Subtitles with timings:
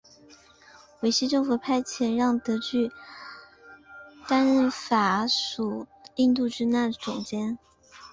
[1.01, 2.91] 维希政府派遣让德句
[4.27, 5.85] 担任法属
[6.15, 7.55] 印度支那总督。